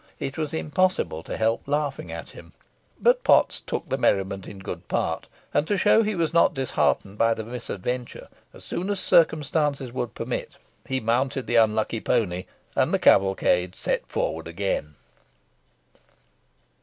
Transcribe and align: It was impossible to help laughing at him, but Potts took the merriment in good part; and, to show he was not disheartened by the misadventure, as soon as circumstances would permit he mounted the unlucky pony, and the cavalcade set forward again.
It 0.17 0.35
was 0.35 0.51
impossible 0.51 1.21
to 1.21 1.37
help 1.37 1.61
laughing 1.67 2.11
at 2.11 2.29
him, 2.31 2.53
but 2.99 3.23
Potts 3.23 3.59
took 3.59 3.87
the 3.87 3.99
merriment 3.99 4.47
in 4.47 4.57
good 4.57 4.87
part; 4.87 5.27
and, 5.53 5.67
to 5.67 5.77
show 5.77 6.01
he 6.01 6.15
was 6.15 6.33
not 6.33 6.55
disheartened 6.55 7.19
by 7.19 7.35
the 7.35 7.43
misadventure, 7.43 8.27
as 8.51 8.65
soon 8.65 8.89
as 8.89 8.99
circumstances 8.99 9.91
would 9.91 10.15
permit 10.15 10.57
he 10.87 10.99
mounted 10.99 11.45
the 11.45 11.57
unlucky 11.57 11.99
pony, 12.01 12.45
and 12.75 12.91
the 12.91 12.97
cavalcade 12.97 13.75
set 13.75 14.07
forward 14.07 14.47
again. 14.47 14.95